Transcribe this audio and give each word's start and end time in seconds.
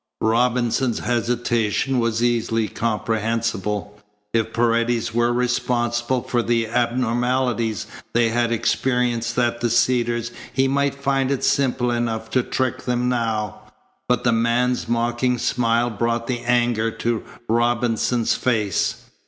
Robinson's 0.23 0.97
hesitation 0.97 1.99
was 1.99 2.23
easily 2.23 2.67
comprehensible. 2.67 3.99
If 4.33 4.51
Paredes 4.51 5.13
were 5.13 5.31
responsible 5.31 6.23
for 6.23 6.41
the 6.41 6.67
abnormalities 6.69 7.85
they 8.11 8.29
had 8.29 8.51
experienced 8.51 9.37
at 9.37 9.61
the 9.61 9.69
Cedars 9.69 10.31
he 10.51 10.67
might 10.67 10.95
find 10.95 11.29
it 11.29 11.43
simple 11.43 11.91
enough 11.91 12.31
to 12.31 12.41
trick 12.41 12.85
them 12.85 13.09
now, 13.09 13.59
but 14.09 14.23
the 14.23 14.31
man's 14.31 14.87
mocking 14.89 15.37
smile 15.37 15.91
brought 15.91 16.25
the 16.25 16.39
anger 16.39 16.89
to 16.89 17.23
Robinson's 17.47 18.33
face. 18.33 19.03